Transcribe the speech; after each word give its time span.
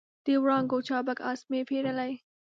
د 0.25 0.27
وړانګو 0.43 0.77
چابک 0.87 1.19
آس 1.31 1.41
مې 1.49 1.61
پیرلی 1.69 2.13